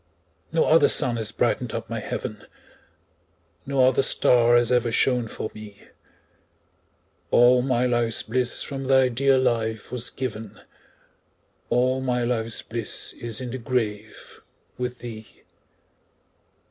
[0.51, 2.47] No other sun has brightened up my heaven,
[3.67, 5.89] No other star has ever shone for me;
[7.29, 10.59] All my life's bliss from thy dear life was given,
[11.69, 14.41] All my life's bliss is in the grave
[14.75, 15.43] with thee.